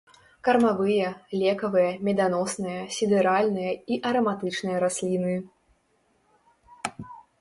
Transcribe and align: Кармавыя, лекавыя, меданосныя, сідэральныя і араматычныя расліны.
Кармавыя, 0.47 1.09
лекавыя, 1.41 1.91
меданосныя, 2.07 2.83
сідэральныя 2.95 3.71
і 3.75 3.95
араматычныя 4.13 4.77
расліны. 4.85 5.35